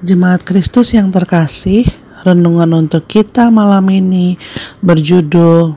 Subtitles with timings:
[0.00, 1.84] Jemaat Kristus yang terkasih,
[2.24, 4.40] renungan untuk kita malam ini
[4.80, 5.76] berjudul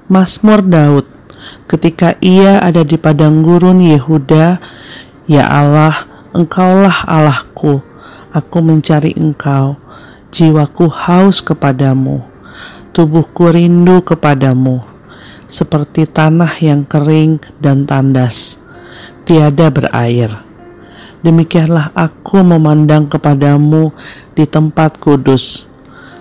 [0.10, 1.06] Mazmur Daud
[1.70, 4.58] ketika ia ada di padang gurun Yehuda,
[5.30, 7.86] Ya Allah, Engkaulah Allahku,
[8.34, 9.78] aku mencari Engkau,
[10.34, 12.26] jiwaku haus kepadamu,
[12.90, 14.82] tubuhku rindu kepadamu,
[15.46, 18.58] seperti tanah yang kering dan tandas,
[19.30, 20.34] tiada berair.
[21.22, 23.94] Demikianlah aku memandang kepadamu
[24.34, 25.69] di tempat kudus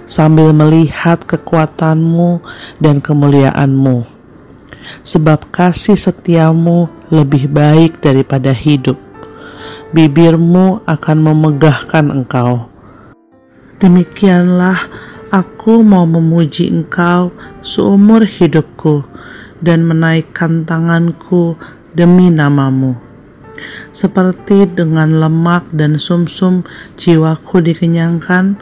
[0.09, 2.41] sambil melihat kekuatanmu
[2.81, 4.09] dan kemuliaanmu.
[5.05, 8.97] Sebab kasih setiamu lebih baik daripada hidup.
[9.93, 12.73] Bibirmu akan memegahkan engkau.
[13.79, 14.89] Demikianlah
[15.29, 19.05] aku mau memuji engkau seumur hidupku
[19.61, 21.61] dan menaikkan tanganku
[21.93, 22.97] demi namamu.
[23.91, 26.63] Seperti dengan lemak dan sumsum
[26.95, 28.55] jiwaku dikenyangkan,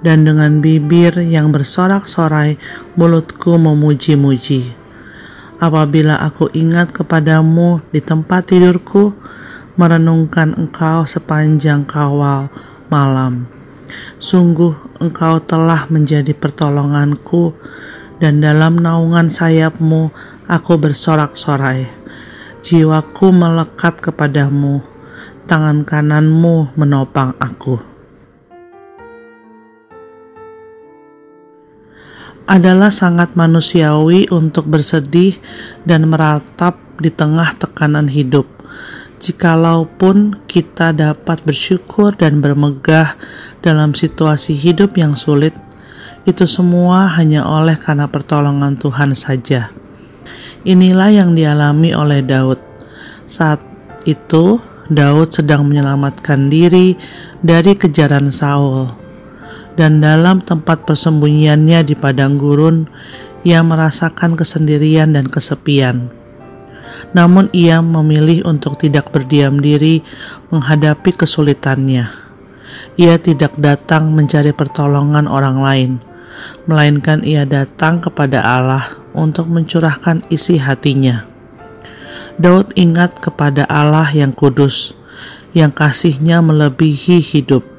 [0.00, 2.56] dan dengan bibir yang bersorak-sorai
[2.96, 4.72] mulutku memuji-muji.
[5.60, 9.12] Apabila aku ingat kepadamu di tempat tidurku,
[9.76, 12.48] merenungkan engkau sepanjang kawal
[12.88, 13.44] malam.
[14.16, 14.72] Sungguh
[15.04, 17.52] engkau telah menjadi pertolonganku,
[18.20, 20.12] dan dalam naungan sayapmu
[20.48, 21.88] aku bersorak-sorai.
[22.60, 24.84] Jiwaku melekat kepadamu,
[25.48, 27.89] tangan kananmu menopang aku.
[32.50, 35.38] Adalah sangat manusiawi untuk bersedih
[35.86, 38.50] dan meratap di tengah tekanan hidup.
[39.22, 43.14] Jikalaupun kita dapat bersyukur dan bermegah
[43.62, 45.54] dalam situasi hidup yang sulit,
[46.26, 49.70] itu semua hanya oleh karena pertolongan Tuhan saja.
[50.66, 52.58] Inilah yang dialami oleh Daud.
[53.30, 53.62] Saat
[54.10, 54.58] itu,
[54.90, 56.98] Daud sedang menyelamatkan diri
[57.46, 58.99] dari kejaran Saul
[59.80, 62.84] dan dalam tempat persembunyiannya di padang gurun,
[63.48, 66.12] ia merasakan kesendirian dan kesepian.
[67.16, 70.04] Namun, ia memilih untuk tidak berdiam diri
[70.52, 72.12] menghadapi kesulitannya.
[73.00, 75.90] Ia tidak datang mencari pertolongan orang lain,
[76.68, 78.84] melainkan ia datang kepada Allah
[79.16, 81.24] untuk mencurahkan isi hatinya.
[82.36, 84.92] Daud ingat kepada Allah yang kudus,
[85.56, 87.69] yang kasihnya melebihi hidup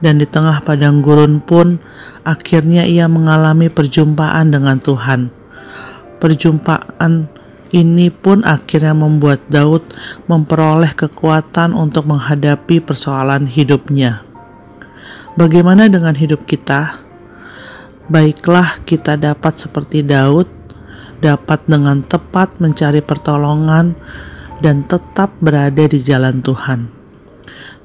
[0.00, 1.80] dan di tengah padang gurun pun
[2.24, 5.32] akhirnya ia mengalami perjumpaan dengan Tuhan.
[6.20, 7.28] Perjumpaan
[7.70, 9.86] ini pun akhirnya membuat Daud
[10.26, 14.26] memperoleh kekuatan untuk menghadapi persoalan hidupnya.
[15.38, 16.98] Bagaimana dengan hidup kita?
[18.10, 20.50] Baiklah, kita dapat seperti Daud,
[21.22, 23.94] dapat dengan tepat mencari pertolongan
[24.58, 26.99] dan tetap berada di jalan Tuhan.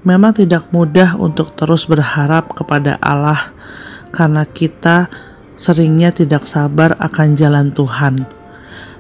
[0.06, 3.50] Memang tidak mudah untuk terus berharap kepada Allah
[4.14, 5.10] karena kita
[5.58, 8.30] seringnya tidak sabar akan jalan Tuhan.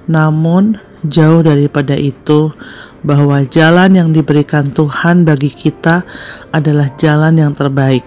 [0.10, 2.50] Namun, jauh daripada itu,
[3.06, 6.02] bahwa jalan yang diberikan Tuhan bagi kita
[6.50, 8.02] adalah jalan yang terbaik.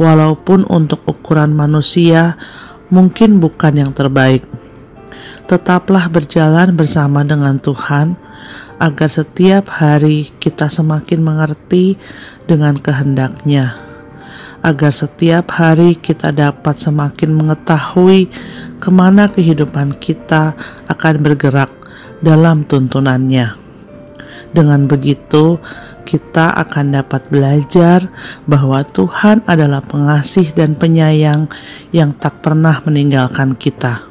[0.00, 2.40] Walaupun untuk ukuran manusia
[2.88, 4.48] mungkin bukan yang terbaik.
[5.44, 8.16] Tetaplah berjalan bersama dengan Tuhan
[8.78, 11.98] agar setiap hari kita semakin mengerti
[12.46, 13.74] dengan kehendaknya,
[14.62, 18.30] agar setiap hari kita dapat semakin mengetahui
[18.78, 20.54] ke mana kehidupan kita
[20.86, 21.70] akan bergerak
[22.22, 23.54] dalam tuntunannya.
[24.48, 25.60] Dengan begitu,
[26.08, 28.08] kita akan dapat belajar
[28.48, 31.52] bahwa Tuhan adalah pengasih dan penyayang
[31.92, 34.08] yang tak pernah meninggalkan kita.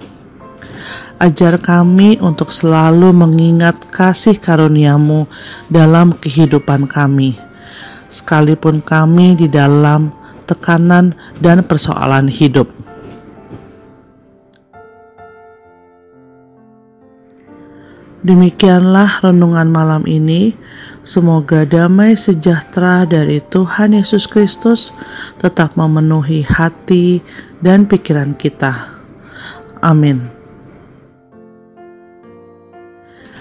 [1.18, 5.26] Ajar kami untuk selalu mengingat kasih karuniamu
[5.66, 7.34] dalam kehidupan kami,
[8.06, 10.14] sekalipun kami di dalam
[10.46, 12.70] tekanan dan persoalan hidup.
[18.22, 20.54] Demikianlah renungan malam ini.
[21.02, 24.94] Semoga damai sejahtera dari Tuhan Yesus Kristus
[25.42, 27.26] tetap memenuhi hati
[27.58, 29.02] dan pikiran kita.
[29.82, 30.37] Amin.